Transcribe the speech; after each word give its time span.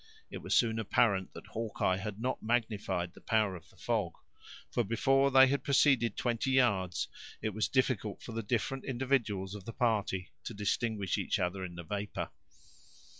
It 0.31 0.39
was 0.39 0.55
soon 0.55 0.79
apparent 0.79 1.33
that 1.35 1.45
Hawkeye 1.45 1.97
had 1.97 2.19
not 2.19 2.41
magnified 2.41 3.13
the 3.13 3.21
power 3.21 3.55
of 3.55 3.69
the 3.69 3.77
fog, 3.77 4.13
for 4.71 4.83
before 4.83 5.29
they 5.29 5.45
had 5.45 5.63
proceeded 5.63 6.17
twenty 6.17 6.49
yards, 6.49 7.07
it 7.39 7.53
was 7.53 7.67
difficult 7.67 8.23
for 8.23 8.31
the 8.31 8.41
different 8.41 8.83
individuals 8.83 9.53
of 9.53 9.65
the 9.65 9.73
party 9.73 10.31
to 10.45 10.55
distinguish 10.55 11.19
each 11.19 11.37
other 11.37 11.63
in 11.63 11.75
the 11.75 11.83
vapor. 11.83 12.31